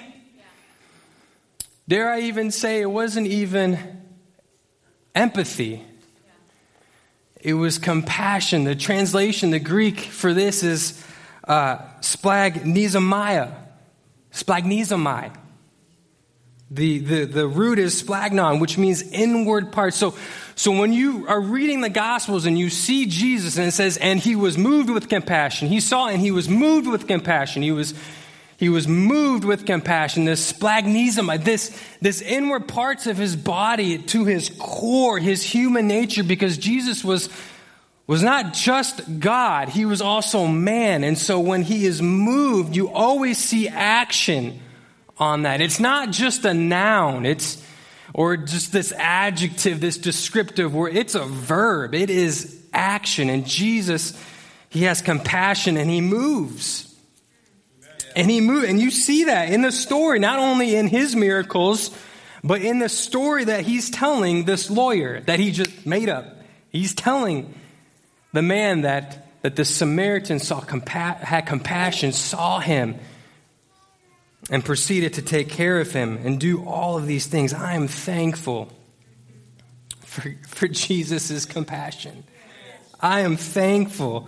[1.88, 3.80] Dare I even say it wasn't even
[5.16, 5.84] empathy.
[7.42, 8.66] It was compassion.
[8.66, 11.04] The translation, the Greek for this is
[11.48, 13.52] uh, splanchnizomai.
[14.32, 15.36] Splagnizomai.
[16.76, 19.94] The, the, the root is splanchnon, which means inward part.
[19.94, 20.14] So,
[20.56, 24.20] so when you are reading the Gospels and you see Jesus and it says, and
[24.20, 27.62] he was moved with compassion, he saw and he was moved with compassion.
[27.62, 27.94] He was,
[28.58, 30.26] he was moved with compassion.
[30.26, 36.24] This splagnism, this, this inward parts of his body to his core, his human nature,
[36.24, 37.30] because Jesus was,
[38.06, 41.06] was not just God, he was also man.
[41.06, 44.60] And so when he is moved, you always see action
[45.18, 45.62] on that.
[45.62, 47.64] It's not just a noun, it's
[48.14, 50.96] or just this adjective, this descriptive word.
[50.96, 51.94] It's a verb.
[51.94, 53.30] It is action.
[53.30, 54.18] And Jesus,
[54.70, 56.96] he has compassion and he moves.
[58.16, 61.92] And he moves, and you see that in the story, not only in his miracles,
[62.42, 66.26] but in the story that he's telling this lawyer that he just made up.
[66.70, 67.54] He's telling
[68.32, 72.96] the man that, that the Samaritan saw had compassion, saw him,
[74.50, 77.54] and proceeded to take care of him and do all of these things.
[77.54, 78.72] I am thankful
[80.02, 82.24] for, for Jesus' compassion.
[83.00, 84.28] I am thankful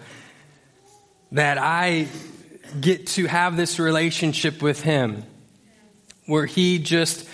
[1.32, 2.08] that I
[2.82, 5.24] get to have this relationship with him
[6.26, 7.28] where he just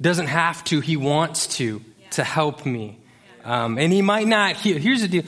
[0.00, 2.98] doesn't have to, he wants to, to help me.
[3.44, 4.78] Um, and he might not heal.
[4.78, 5.22] Here's the deal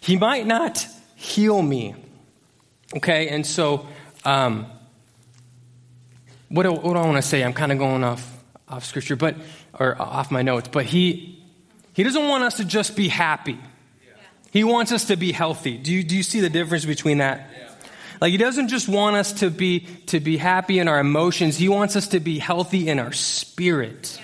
[0.00, 1.96] he might not heal me.
[2.94, 3.88] Okay, and so.
[4.24, 4.66] Um,
[6.48, 7.42] what do, what do I want to say?
[7.42, 9.36] I'm kind of going off, off scripture, but,
[9.78, 11.42] or off my notes, but he,
[11.92, 13.58] he doesn't want us to just be happy.
[14.50, 15.76] He wants us to be healthy.
[15.76, 17.50] Do you, do you see the difference between that?
[18.20, 21.56] Like he doesn't just want us to be to be happy in our emotions.
[21.56, 24.18] He wants us to be healthy in our spirit.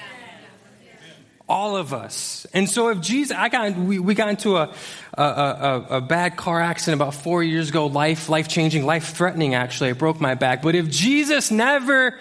[1.52, 2.46] All of us.
[2.54, 4.72] And so if Jesus, I got we, we got into a
[5.12, 9.54] a, a a, bad car accident about four years ago, life life changing, life threatening.
[9.54, 10.62] Actually, I broke my back.
[10.62, 12.18] But if Jesus never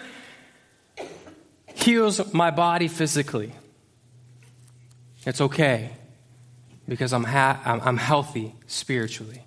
[1.74, 3.54] heals my body physically,
[5.24, 5.92] it's okay
[6.86, 9.42] because I'm ha- I'm, I'm healthy spiritually.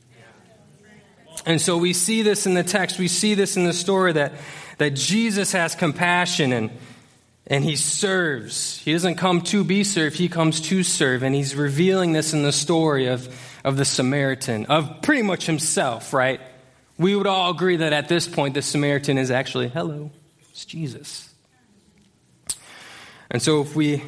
[1.45, 2.97] And so we see this in the text.
[2.97, 4.33] We see this in the story that
[4.79, 6.71] that Jesus has compassion and
[7.47, 8.79] and he serves.
[8.79, 11.23] He doesn't come to be served, he comes to serve.
[11.23, 13.27] And he's revealing this in the story of,
[13.63, 16.41] of the Samaritan, of pretty much himself, right?
[16.97, 20.11] We would all agree that at this point, the Samaritan is actually, hello,
[20.49, 21.29] it's Jesus.
[23.29, 24.01] And so if we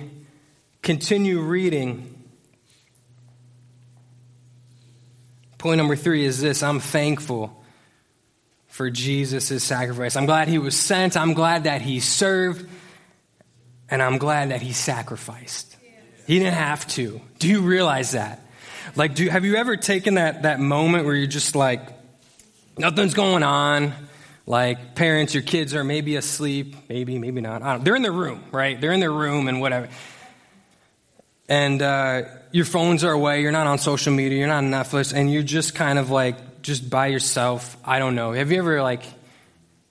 [0.81, 2.23] continue reading,
[5.57, 7.61] point number three is this I'm thankful
[8.67, 10.15] for Jesus' sacrifice.
[10.15, 12.67] I'm glad he was sent, I'm glad that he served.
[13.89, 15.75] And I'm glad that he sacrificed.
[16.25, 17.21] He didn't have to.
[17.39, 18.41] Do you realize that?
[18.95, 21.81] Like, do, have you ever taken that, that moment where you're just like,
[22.77, 23.93] nothing's going on?
[24.45, 27.83] Like, parents, your kids are maybe asleep, maybe, maybe not.
[27.83, 28.79] They're in their room, right?
[28.79, 29.89] They're in their room and whatever.
[31.49, 35.13] And uh, your phones are away, you're not on social media, you're not on Netflix,
[35.13, 38.33] and you're just kind of like just by yourself, I don't know.
[38.33, 39.03] Have you ever like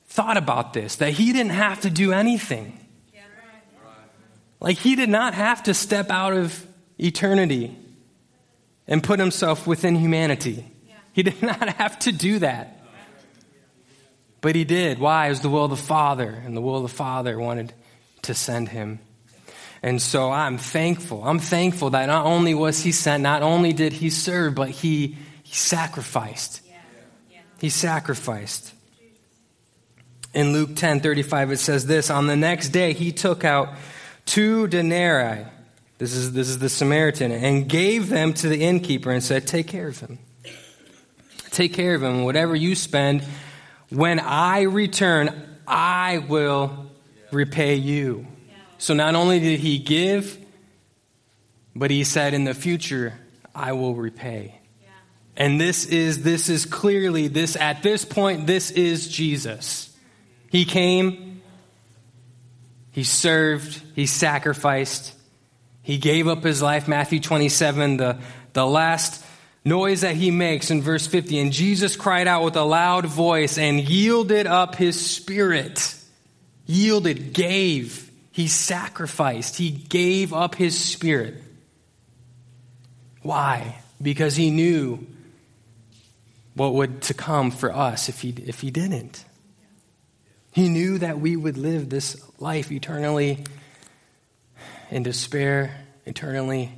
[0.09, 0.97] thought about this?
[0.97, 2.79] That he didn't have to do anything.
[4.61, 6.67] Like he did not have to step out of
[6.99, 7.77] eternity
[8.87, 10.65] and put himself within humanity.
[11.13, 12.73] He did not have to do that.
[14.41, 14.99] But he did.
[14.99, 15.27] Why?
[15.27, 17.73] It was the will of the Father, and the will of the Father wanted
[18.23, 19.01] to send him.
[19.83, 21.25] And so I'm thankful.
[21.25, 25.17] I'm thankful that not only was he sent, not only did he serve, but he,
[25.43, 26.61] he sacrificed.
[27.61, 28.73] He sacrificed.
[30.35, 33.71] In Luke 10 35, it says this On the next day, he took out
[34.27, 35.47] two denarii.
[35.99, 39.67] This is, this is the Samaritan, and gave them to the innkeeper and said, Take
[39.67, 40.19] care of him.
[41.51, 42.25] Take care of him.
[42.25, 43.25] Whatever you spend,
[43.89, 46.91] when I return, I will
[47.33, 48.27] repay you.
[48.77, 50.39] So not only did he give,
[51.75, 53.15] but he said, In the future,
[53.55, 54.61] I will repay.
[55.37, 59.95] And this is this is clearly this at this point this is Jesus.
[60.51, 61.26] He came,
[62.97, 65.13] he served, he sacrificed,
[65.83, 68.19] he gave up his life Matthew 27 the
[68.55, 69.23] the last
[69.67, 73.59] noise that he makes in verse 50 and Jesus cried out with a loud voice
[73.59, 75.95] and yielded up his spirit.
[76.65, 81.35] Yielded, gave, he sacrificed, he gave up his spirit.
[83.21, 83.83] Why?
[84.01, 85.07] Because he knew
[86.55, 89.23] what would to come for us if he, if he didn't.
[90.57, 93.45] He knew that we would live this life eternally
[94.91, 96.73] in despair, eternally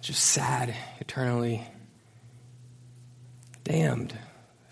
[0.00, 1.64] just sad, eternally
[3.62, 4.18] damned,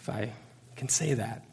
[0.01, 0.33] if I
[0.75, 1.45] can say that.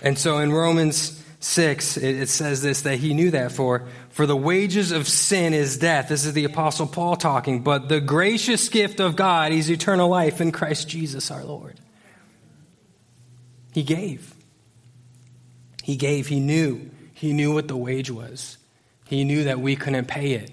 [0.00, 4.36] And so in Romans 6, it, says this that he knew that for, for the
[4.36, 6.08] wages of sin is death.
[6.08, 7.64] This is the Apostle Paul talking.
[7.64, 11.80] But the gracious gift of God is eternal life in Christ Jesus our Lord.
[13.72, 14.34] He gave.
[15.82, 16.26] He gave.
[16.26, 16.90] He knew.
[17.14, 18.58] He knew what the wage was.
[19.06, 20.50] He knew that we couldn't pay it.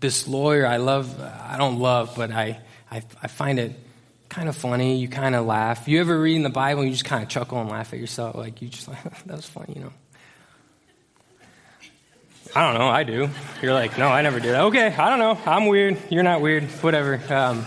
[0.00, 2.60] This lawyer, I love, I don't love, but I,
[2.90, 3.78] I, I find it
[4.28, 4.96] kind of funny.
[4.96, 5.86] You kind of laugh.
[5.86, 7.98] You ever read in the Bible and you just kind of chuckle and laugh at
[7.98, 8.34] yourself?
[8.34, 9.92] Like, you just like, that was funny, you know.
[12.54, 12.88] I don't know.
[12.88, 13.30] I do.
[13.62, 14.54] You're like, no, I never did.
[14.54, 15.38] Okay, I don't know.
[15.46, 15.96] I'm weird.
[16.10, 16.64] You're not weird.
[16.82, 17.20] Whatever.
[17.32, 17.64] Um,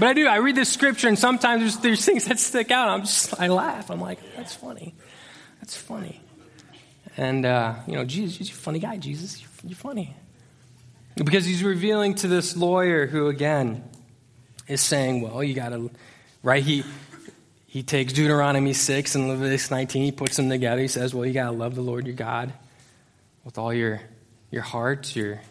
[0.00, 0.26] but I do.
[0.26, 2.88] I read this scripture, and sometimes there's, there's things that stick out.
[2.88, 3.90] I'm just, I laugh.
[3.90, 4.94] I'm like, that's funny.
[5.60, 6.20] That's funny.
[7.18, 8.96] And uh, you know, Jesus, you're a funny guy.
[8.96, 10.16] Jesus, you're, you're funny.
[11.16, 13.84] Because he's revealing to this lawyer who, again,
[14.68, 15.90] is saying, well, you got to,
[16.42, 16.62] right?
[16.62, 16.82] He,
[17.66, 20.80] he takes Deuteronomy 6 and Leviticus 19, he puts them together.
[20.80, 22.54] He says, well, you got to love the Lord your God
[23.44, 24.00] with all your,
[24.50, 25.42] your heart, your,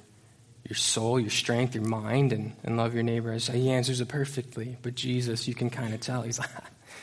[0.69, 3.37] your soul, your strength, your mind, and, and love your neighbor.
[3.39, 4.77] So he answers it perfectly.
[4.83, 6.21] But Jesus, you can kind of tell.
[6.21, 6.49] He's like,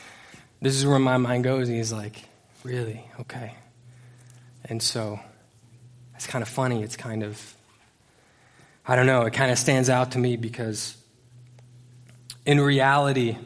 [0.61, 1.67] this is where my mind goes.
[1.67, 2.23] And he's like,
[2.63, 3.05] really?
[3.19, 3.53] Okay.
[4.63, 5.19] And so
[6.15, 6.81] it's kind of funny.
[6.81, 7.55] It's kind of,
[8.87, 10.95] I don't know, it kind of stands out to me because
[12.45, 13.37] in reality,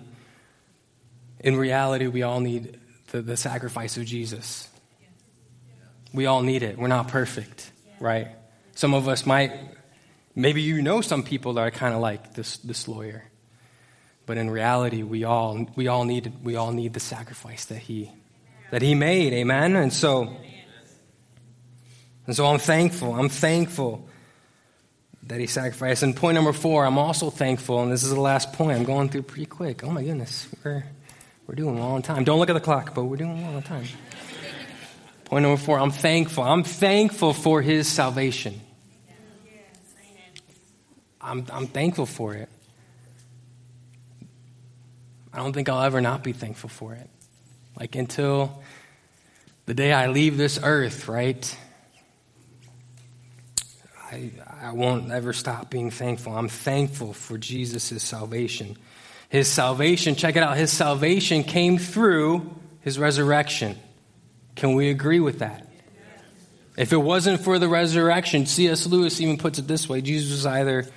[1.39, 2.79] in reality, we all need
[3.11, 4.69] the, the sacrifice of Jesus.
[6.13, 6.77] We all need it.
[6.77, 8.27] We're not perfect, right?
[8.75, 9.51] Some of us might,
[10.35, 13.23] maybe you know some people that are kind of like this, this lawyer.
[14.25, 18.11] But in reality, we all, we all need, we all need the sacrifice that he,
[18.71, 19.33] that he made.
[19.33, 19.75] Amen?
[19.75, 20.35] And so,
[22.27, 23.15] and so I'm thankful.
[23.15, 24.07] I'm thankful
[25.23, 26.03] that he sacrificed.
[26.03, 28.77] And point number four, I'm also thankful, and this is the last point.
[28.77, 29.83] I'm going through pretty quick.
[29.83, 30.83] Oh my goodness, we're,
[31.47, 32.23] we're doing well on time.
[32.23, 33.85] Don't look at the clock, but we're doing well on time.
[35.25, 36.43] Point number four, I'm thankful.
[36.43, 38.59] I'm thankful for his salvation.
[41.21, 42.49] I'm, I'm thankful for it.
[45.33, 47.09] I don't think I'll ever not be thankful for it.
[47.79, 48.61] Like until
[49.65, 51.57] the day I leave this earth, right?
[54.11, 54.31] I,
[54.61, 56.35] I won't ever stop being thankful.
[56.35, 58.77] I'm thankful for Jesus' salvation.
[59.29, 63.79] His salvation, check it out, his salvation came through his resurrection.
[64.55, 65.67] Can we agree with that?
[66.77, 68.87] If it wasn't for the resurrection, C.S.
[68.87, 70.87] Lewis even puts it this way Jesus was either.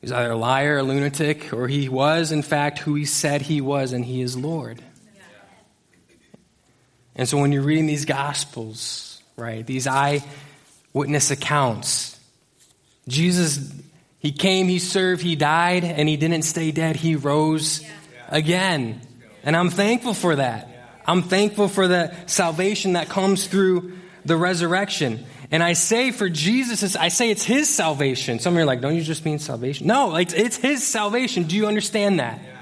[0.00, 3.60] He's either a liar, a lunatic, or he was, in fact, who he said he
[3.60, 4.80] was, and he is Lord.
[7.16, 12.18] And so when you're reading these Gospels, right, these eyewitness accounts,
[13.08, 13.72] Jesus,
[14.20, 16.94] he came, he served, he died, and he didn't stay dead.
[16.94, 17.84] He rose
[18.28, 19.00] again.
[19.42, 20.68] And I'm thankful for that.
[21.06, 25.24] I'm thankful for the salvation that comes through the resurrection.
[25.50, 28.38] And I say for Jesus, I say it's his salvation.
[28.38, 29.86] Some of you are like, don't you just mean salvation?
[29.86, 31.44] No, it's, it's his salvation.
[31.44, 32.40] Do you understand that?
[32.42, 32.56] Yeah.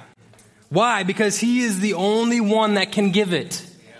[0.68, 1.03] Why?
[1.03, 3.64] Because he is the only one that can give it.
[3.85, 3.94] Yeah.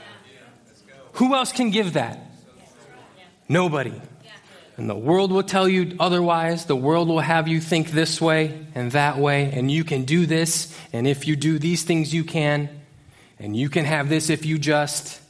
[0.87, 0.95] Yeah.
[1.15, 2.21] Who else can give that?
[3.49, 4.01] Nobody.
[4.77, 6.67] And the world will tell you otherwise.
[6.67, 10.27] The world will have you think this way and that way, and you can do
[10.27, 12.69] this, and if you do these things, you can,
[13.39, 15.21] and you can have this if you just.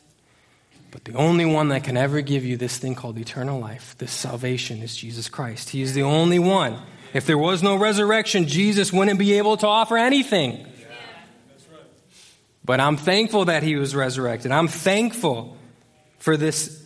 [0.96, 4.10] But the only one that can ever give you this thing called eternal life, this
[4.10, 5.68] salvation, is Jesus Christ.
[5.68, 6.78] He is the only one.
[7.12, 10.66] If there was no resurrection, Jesus wouldn't be able to offer anything.
[12.64, 14.52] But I'm thankful that he was resurrected.
[14.52, 15.58] I'm thankful
[16.16, 16.82] for this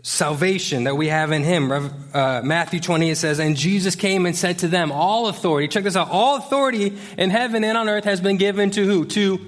[0.00, 1.70] salvation that we have in him.
[1.70, 5.96] Uh, Matthew 28 says, And Jesus came and said to them, All authority, check this
[5.96, 9.04] out, all authority in heaven and on earth has been given to who?
[9.04, 9.38] To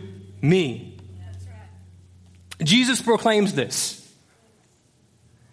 [0.42, 0.93] me.
[2.62, 4.00] Jesus proclaims this.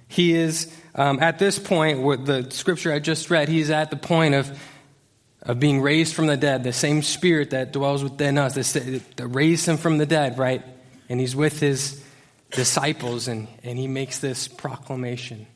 [0.07, 3.95] He is, um, at this point, with the scripture I just read, he's at the
[3.95, 4.59] point of,
[5.41, 6.63] of being raised from the dead.
[6.63, 10.63] The same spirit that dwells within us, that raised him from the dead, right?
[11.07, 12.03] And he's with his
[12.51, 15.47] disciples, and, and he makes this proclamation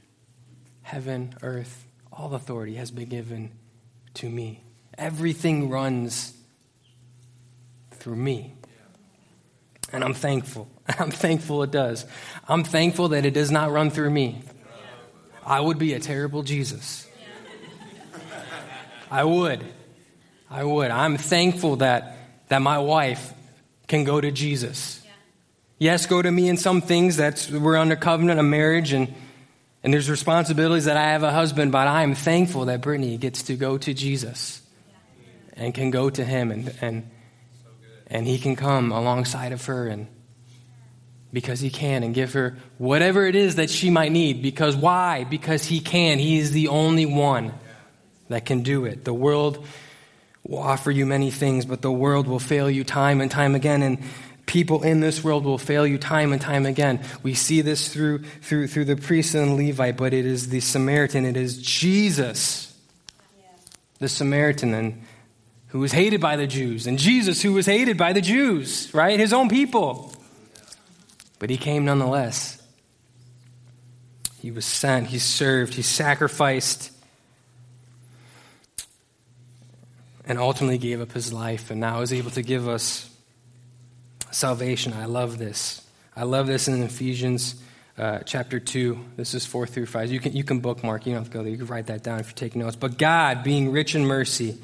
[0.84, 3.52] Heaven, earth, all authority has been given
[4.14, 4.64] to me.
[4.98, 6.32] Everything runs
[7.92, 8.54] through me.
[9.92, 10.70] And I'm thankful.
[11.00, 12.06] I'm thankful it does.
[12.48, 14.42] I'm thankful that it does not run through me.
[15.46, 17.08] I would be a terrible Jesus.
[19.12, 19.64] I would.
[20.50, 20.92] I would.
[20.92, 22.18] I'm thankful that,
[22.50, 23.34] that my wife
[23.88, 25.04] can go to Jesus.
[25.78, 27.18] Yes, go to me in some things.
[27.18, 29.14] That's we're under covenant of marriage and
[29.84, 33.44] and there's responsibilities that I have a husband, but I am thankful that Brittany gets
[33.44, 34.60] to go to Jesus
[35.54, 37.12] and can go to him and and
[38.08, 40.08] and he can come alongside of her and
[41.36, 44.42] because he can and give her whatever it is that she might need.
[44.42, 45.26] Because why?
[45.26, 46.18] Because he can.
[46.18, 47.54] He is the only one
[48.30, 49.04] that can do it.
[49.04, 49.68] The world
[50.48, 53.84] will offer you many things but the world will fail you time and time again.
[53.84, 54.00] And
[54.46, 57.02] people in this world will fail you time and time again.
[57.22, 61.26] We see this through through through the priest and levite but it is the samaritan.
[61.26, 62.74] It is jesus.
[64.00, 65.04] The samaritan and
[65.68, 69.20] who was hated by the Jews, and Jesus, who was hated by the Jews, right?
[69.20, 70.15] His own people.
[71.46, 72.60] But he came nonetheless.
[74.42, 76.92] He was sent, he served, he sacrificed,
[80.26, 83.08] and ultimately gave up his life, and now is able to give us
[84.32, 84.92] salvation.
[84.94, 85.88] I love this.
[86.16, 87.62] I love this in Ephesians
[87.96, 88.98] uh, chapter 2.
[89.16, 90.12] This is 4 through 5.
[90.12, 91.52] You can, you can bookmark, you don't have to go there.
[91.52, 92.76] You can write that down if you're taking notes.
[92.76, 94.58] But God, being rich in mercy,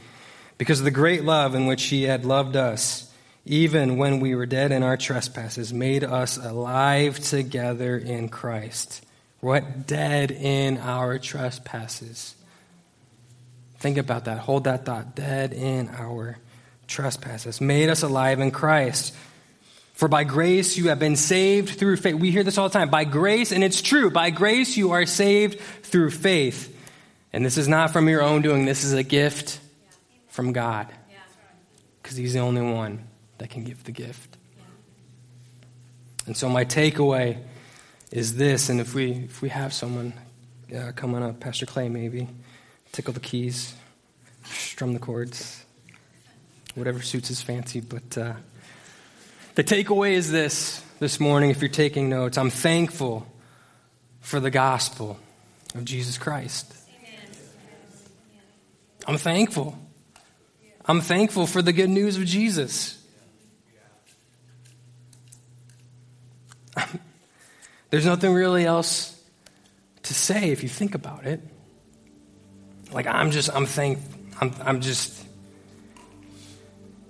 [0.58, 3.11] because of the great love in which he had loved us,
[3.46, 9.04] even when we were dead in our trespasses, made us alive together in Christ.
[9.40, 9.88] What?
[9.88, 12.36] Dead in our trespasses.
[13.80, 14.38] Think about that.
[14.38, 15.16] Hold that thought.
[15.16, 16.38] Dead in our
[16.88, 17.60] trespasses.
[17.60, 19.16] Made us alive in Christ.
[19.94, 22.16] For by grace you have been saved through faith.
[22.16, 22.90] We hear this all the time.
[22.90, 26.78] By grace, and it's true, by grace you are saved through faith.
[27.34, 29.60] And this is not from your own doing, this is a gift
[30.28, 30.88] from God.
[32.02, 33.08] Because He's the only one
[33.42, 34.38] that can give the gift.
[36.28, 37.40] And so my takeaway
[38.12, 40.14] is this, and if we if we have someone
[40.76, 42.28] uh, coming up, Pastor Clay maybe,
[42.92, 43.74] tickle the keys,
[44.44, 45.66] strum the chords,
[46.76, 47.80] whatever suits his fancy.
[47.80, 48.34] But uh,
[49.56, 51.50] the takeaway is this this morning.
[51.50, 53.26] If you're taking notes, I'm thankful
[54.20, 55.18] for the gospel
[55.74, 56.72] of Jesus Christ.
[59.08, 59.76] I'm thankful.
[60.86, 63.01] I'm thankful for the good news of Jesus.
[67.90, 69.20] There's nothing really else
[70.04, 71.42] to say if you think about it.
[72.92, 74.20] Like I'm just, I'm thankful.
[74.40, 75.26] I'm, I'm just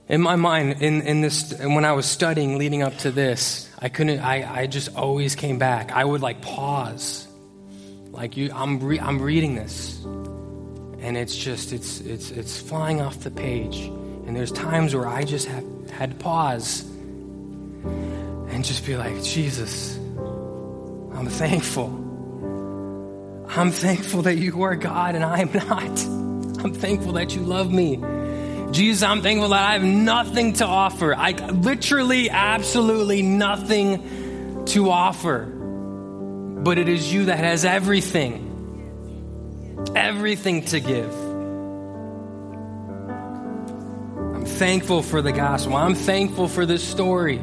[0.09, 3.69] in my mind in, in this and when I was studying leading up to this.
[3.79, 4.19] I couldn't.
[4.19, 5.91] I, I just always came back.
[5.91, 7.27] I would like pause,
[8.11, 8.51] like you.
[8.53, 10.05] I'm re, I'm reading this
[11.01, 13.79] and it's just it's it's it's flying off the page
[14.27, 16.83] and there's times where i just have had to pause
[18.51, 19.97] and just be like jesus
[21.13, 21.87] i'm thankful
[23.47, 26.05] i'm thankful that you are god and i'm not
[26.63, 27.97] i'm thankful that you love me
[28.71, 35.45] jesus i'm thankful that i have nothing to offer i literally absolutely nothing to offer
[36.63, 38.51] but it is you that has everything
[39.95, 41.13] everything to give.
[44.35, 45.75] I'm thankful for the gospel.
[45.75, 47.39] I'm thankful for this story.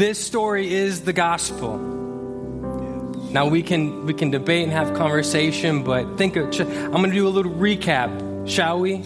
[0.00, 1.76] This story is the gospel.
[1.76, 7.14] Now we can we can debate and have conversation, but think of, I'm going to
[7.14, 9.02] do a little recap, shall we?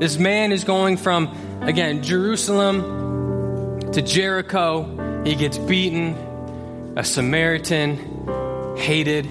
[0.00, 5.22] This man is going from again Jerusalem to Jericho.
[5.24, 6.12] He gets beaten,
[6.94, 9.24] a Samaritan, hated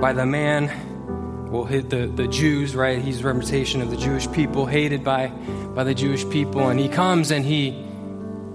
[0.00, 1.50] by the man.
[1.50, 2.98] Well, the, the Jews, right?
[2.98, 5.26] He's a representation of the Jewish people, hated by,
[5.74, 6.66] by the Jewish people.
[6.70, 7.84] And he comes and he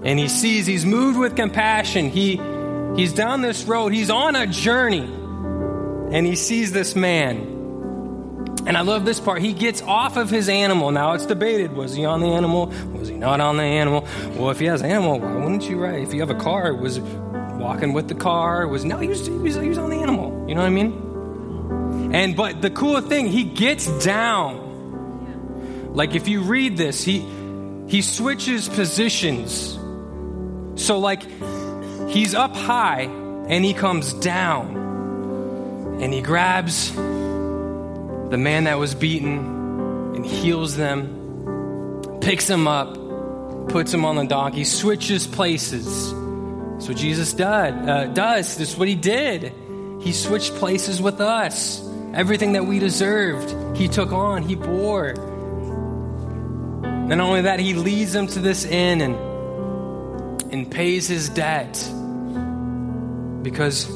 [0.04, 2.10] and he sees he's moved with compassion.
[2.10, 2.40] He
[2.96, 7.48] He's down this road, he's on a journey, and he sees this man.
[8.66, 9.40] And I love this part.
[9.40, 10.92] He gets off of his animal.
[10.92, 12.66] Now it's debated was he on the animal?
[12.92, 14.06] Was he not on the animal?
[14.36, 16.02] Well, if he has an animal, why wouldn't you ride?
[16.02, 18.68] If you have a car, was walking with the car?
[18.68, 20.46] Was no, he was, he was, he was on the animal.
[20.46, 22.12] You know what I mean?
[22.14, 24.60] And but the cool thing, he gets down.
[25.94, 27.26] Like if you read this, he
[27.88, 29.78] he switches positions.
[30.74, 31.22] So like
[32.12, 33.04] He's up high
[33.48, 34.76] and he comes down
[36.02, 39.38] and he grabs the man that was beaten
[40.14, 42.98] and heals them, picks him up,
[43.70, 46.12] puts him on the donkey, switches places.
[46.12, 48.58] That's what Jesus did, uh, does.
[48.58, 49.54] That's what he did.
[50.02, 51.82] He switched places with us.
[52.12, 55.14] Everything that we deserved, he took on, he bore.
[56.82, 59.31] Not only that, he leads them to this inn and,
[60.52, 61.72] and pays his debt
[63.42, 63.88] because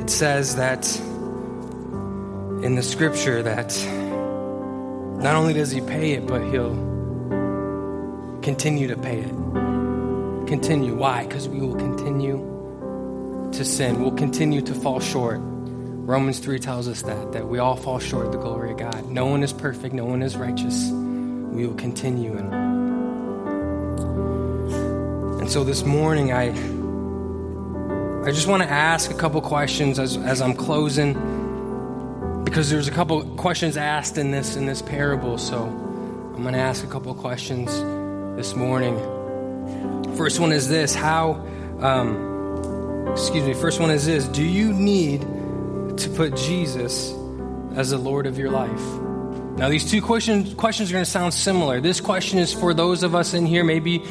[0.00, 0.86] it says that
[2.62, 3.74] in the scripture that
[5.22, 6.74] not only does he pay it, but he'll
[8.42, 9.30] continue to pay it.
[10.46, 10.94] Continue.
[10.94, 11.26] Why?
[11.26, 14.00] Because we will continue to sin.
[14.00, 15.38] We'll continue to fall short.
[15.40, 19.08] Romans 3 tells us that, that we all fall short of the glory of God.
[19.08, 20.90] No one is perfect, no one is righteous.
[20.90, 22.36] We will continue.
[22.36, 22.71] And,
[25.42, 26.50] and so this morning, I
[28.24, 31.14] I just want to ask a couple questions as, as I'm closing
[32.44, 35.38] because there's a couple questions asked in this in this parable.
[35.38, 37.74] So I'm going to ask a couple questions
[38.36, 38.96] this morning.
[40.16, 41.44] First one is this: How?
[41.80, 43.52] Um, excuse me.
[43.52, 45.22] First one is this: Do you need
[45.98, 47.12] to put Jesus
[47.74, 48.84] as the Lord of your life?
[49.58, 51.80] Now, these two questions questions are going to sound similar.
[51.80, 54.04] This question is for those of us in here, maybe,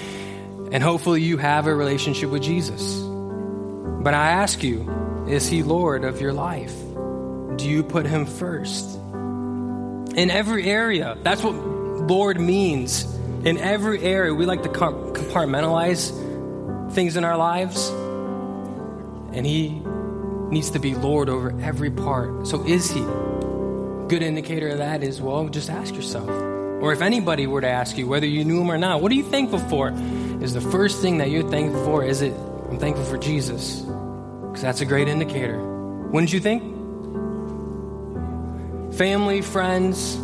[0.71, 2.99] and hopefully you have a relationship with Jesus.
[3.01, 6.75] But I ask you, is he Lord of your life?
[7.57, 8.95] Do you put him first?
[10.15, 13.03] In every area, that's what Lord means.
[13.45, 16.11] In every area, we like to compartmentalize
[16.93, 17.89] things in our lives.
[19.33, 19.81] And he
[20.49, 22.47] needs to be Lord over every part.
[22.47, 23.01] So is he?
[23.01, 26.29] Good indicator of that is, well, just ask yourself.
[26.29, 29.15] Or if anybody were to ask you, whether you knew him or not, what are
[29.15, 29.91] you thankful for?
[30.41, 33.81] Is the first thing that you're thankful for, is it, I'm thankful for Jesus?
[33.81, 35.61] Because that's a great indicator.
[36.07, 36.63] Wouldn't you think?
[38.95, 40.17] Family, friends,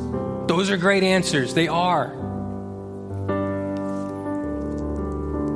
[0.47, 1.53] those are great answers.
[1.53, 2.07] They are.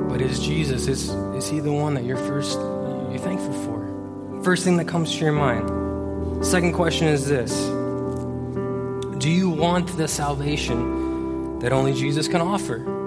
[0.08, 2.56] But is Jesus, is, is he the one that you're first
[3.10, 4.42] you're thankful for?
[4.44, 6.46] First thing that comes to your mind.
[6.46, 7.52] Second question is this.
[9.18, 13.01] Do you want the salvation that only Jesus can offer?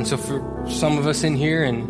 [0.00, 1.86] And so for some of us in here and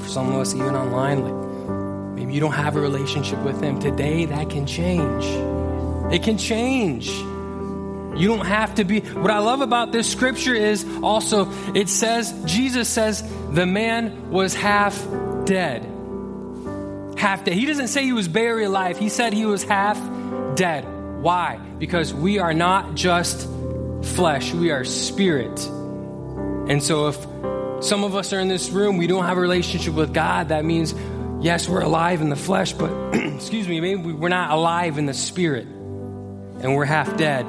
[0.00, 3.78] for some of us, even online, like maybe you don't have a relationship with Him.
[3.78, 5.24] Today, that can change.
[6.12, 7.10] It can change.
[7.10, 9.02] You don't have to be.
[9.02, 14.52] What I love about this scripture is also, it says, Jesus says, the man was
[14.52, 15.00] half
[15.44, 15.84] dead.
[17.16, 17.54] Half dead.
[17.54, 19.96] He doesn't say he was buried alive, he said he was half
[20.56, 20.84] dead.
[21.22, 21.58] Why?
[21.78, 23.48] Because we are not just
[24.02, 25.64] flesh, we are spirit.
[26.66, 27.33] And so if
[27.84, 30.48] some of us are in this room, we don't have a relationship with God.
[30.48, 30.94] That means,
[31.40, 35.12] yes, we're alive in the flesh, but, excuse me, maybe we're not alive in the
[35.12, 37.44] spirit and we're half dead.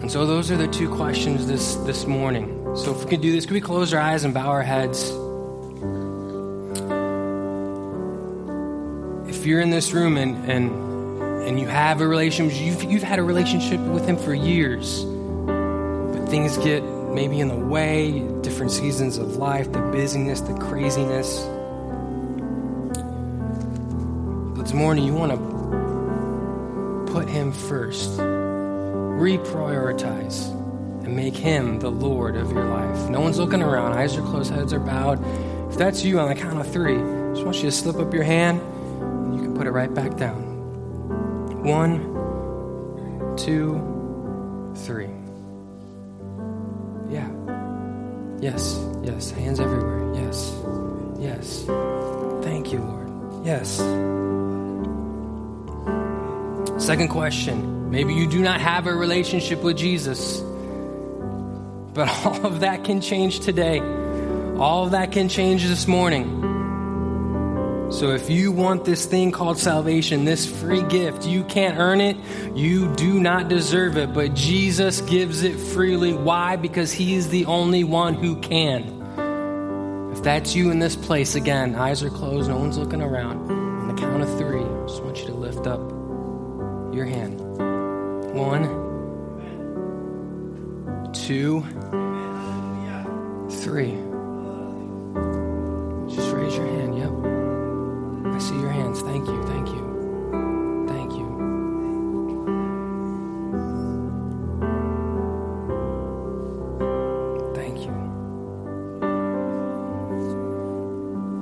[0.00, 2.76] And so those are the two questions this, this morning.
[2.76, 5.10] So if we could do this, could we close our eyes and bow our heads?
[9.28, 10.70] If you're in this room and, and,
[11.48, 16.28] and you have a relationship, you've, you've had a relationship with him for years, but
[16.28, 16.82] things get
[17.12, 21.40] maybe in the way, different seasons of life, the busyness, the craziness.
[24.56, 30.50] But this morning, you want to put Him first, reprioritize,
[31.04, 33.10] and make Him the Lord of your life.
[33.10, 35.22] No one's looking around, eyes are closed, heads are bowed.
[35.70, 38.14] If that's you on the count of three, I just want you to slip up
[38.14, 40.48] your hand and you can put it right back down.
[41.62, 42.10] One,
[43.36, 45.21] two, three.
[48.42, 48.84] Yes.
[49.04, 49.30] Yes.
[49.30, 50.14] Hands everywhere.
[50.14, 50.52] Yes.
[51.16, 51.64] Yes.
[52.44, 53.46] Thank you, Lord.
[53.46, 53.76] Yes.
[56.84, 57.88] Second question.
[57.88, 60.40] Maybe you do not have a relationship with Jesus,
[61.94, 63.78] but all of that can change today.
[64.58, 66.51] All of that can change this morning.
[67.92, 72.16] So if you want this thing called salvation, this free gift, you can't earn it,
[72.56, 76.14] you do not deserve it, but Jesus gives it freely.
[76.14, 76.56] Why?
[76.56, 80.10] Because He is the only one who can.
[80.10, 83.50] If that's you in this place, again, eyes are closed, no one's looking around.
[83.50, 85.80] On the count of three, I just want you to lift up
[86.94, 87.40] your hand.
[88.34, 88.64] One,
[91.12, 91.60] two,
[93.62, 94.11] three.
[99.12, 99.42] Thank you.
[99.42, 99.82] Thank you.
[100.88, 101.26] Thank you.
[107.54, 107.92] Thank you.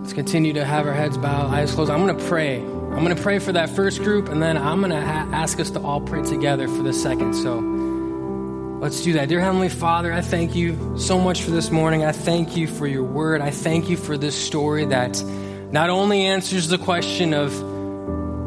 [0.01, 1.93] Let's continue to have our heads bowed, eyes closed.
[1.93, 2.59] I'm going to pray.
[2.59, 5.61] I'm going to pray for that first group, and then I'm going to ha- ask
[5.61, 7.35] us to all pray together for the second.
[7.35, 7.61] So
[8.81, 9.29] let's do that.
[9.29, 12.05] Dear Heavenly Father, I thank you so much for this morning.
[12.05, 13.41] I thank you for your word.
[13.41, 15.23] I thank you for this story that
[15.73, 17.53] not only answers the question of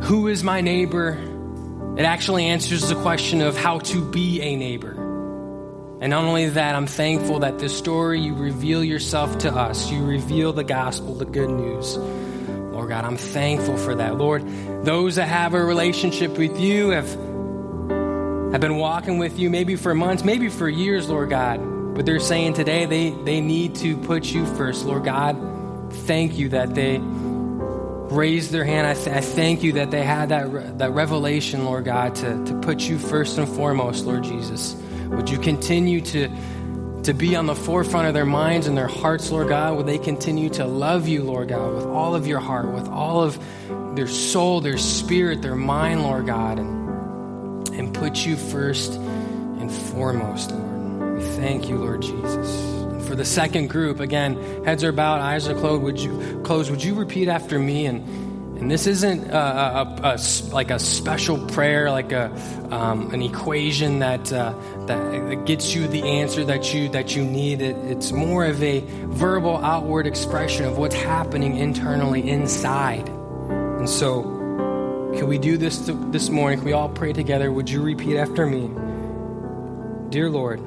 [0.03, 1.17] who is my neighbor,
[1.97, 4.91] it actually answers the question of how to be a neighbor.
[6.01, 9.89] And not only that, I'm thankful that this story, you reveal yourself to us.
[9.89, 11.95] You reveal the gospel, the good news.
[11.95, 14.17] Lord God, I'm thankful for that.
[14.17, 14.43] Lord,
[14.83, 19.95] those that have a relationship with you have, have been walking with you maybe for
[19.95, 21.95] months, maybe for years, Lord God.
[21.95, 25.52] But they're saying today they, they need to put you first, Lord God.
[25.93, 26.99] Thank you that they
[28.13, 28.87] raised their hand.
[28.87, 32.45] I, th- I thank you that they had that, re- that revelation, Lord God, to,
[32.45, 34.75] to put you first and foremost, Lord Jesus.
[35.07, 36.29] Would you continue to,
[37.03, 39.77] to be on the forefront of their minds and their hearts, Lord God?
[39.77, 43.23] Would they continue to love you, Lord God, with all of your heart, with all
[43.23, 43.39] of
[43.95, 50.51] their soul, their spirit, their mind, Lord God, and, and put you first and foremost,
[50.51, 51.17] Lord.
[51.17, 52.72] We thank you, Lord Jesus.
[53.07, 55.83] For the second group, again, heads are bowed, eyes are closed.
[55.83, 56.71] Would you close?
[56.71, 57.85] Would you repeat after me?
[57.85, 58.07] And
[58.63, 62.31] and this isn't a, a, a, like a special prayer, like a
[62.71, 64.53] um, an equation that uh,
[64.85, 67.61] that gets you the answer that you that you need.
[67.61, 73.09] It, it's more of a verbal outward expression of what's happening internally inside.
[73.09, 74.21] And so,
[75.17, 76.59] can we do this to, this morning?
[76.59, 77.51] Can we all pray together?
[77.51, 78.69] Would you repeat after me?
[80.09, 80.61] Dear Lord,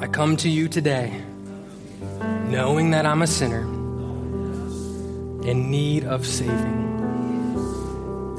[0.00, 1.12] I come to you today,
[2.48, 3.60] knowing that I'm a sinner
[5.46, 6.56] in need of saving.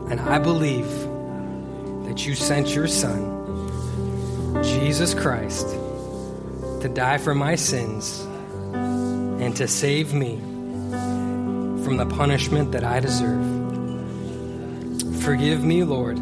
[0.09, 0.89] And I believe
[2.07, 5.67] that you sent your Son, Jesus Christ,
[6.81, 8.21] to die for my sins
[8.73, 10.37] and to save me
[11.83, 13.45] from the punishment that I deserve.
[15.21, 16.17] Forgive me, Lord.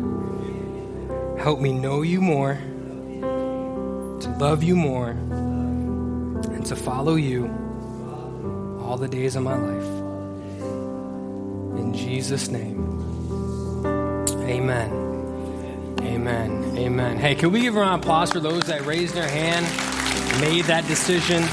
[1.40, 2.60] Help me know you more,
[4.22, 7.48] to love you more, and to follow you
[8.82, 9.86] all the days of my life.
[11.80, 12.86] In Jesus' name.
[14.48, 15.10] Amen.
[16.02, 16.78] Amen.
[16.78, 17.18] Amen.
[17.18, 19.66] Hey, can we give a round of applause for those that raised their hand,
[20.42, 21.44] made that decision?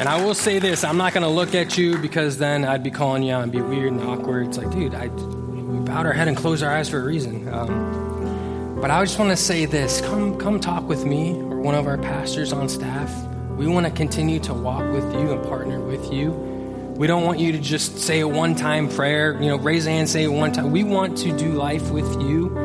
[0.00, 2.82] And I will say this I'm not going to look at you because then I'd
[2.82, 4.48] be calling you out and be weird and awkward.
[4.48, 7.46] It's like, dude, I, we bowed our head and closed our eyes for a reason.
[7.48, 8.01] Um,
[8.82, 11.86] but I just want to say this come, come talk with me or one of
[11.86, 13.14] our pastors on staff.
[13.50, 16.32] We want to continue to walk with you and partner with you.
[16.96, 19.90] We don't want you to just say a one time prayer, you know, raise a
[19.90, 20.72] hand, say it one time.
[20.72, 22.58] We want to do life with you,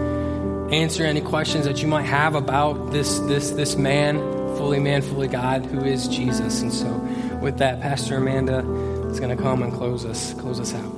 [0.72, 4.18] answer any questions that you might have about this, this, this man,
[4.57, 6.63] fully man, fully God, who is Jesus.
[6.63, 6.97] And so,
[7.43, 8.61] with that, Pastor Amanda
[9.11, 10.97] is going to come and close us, close us out.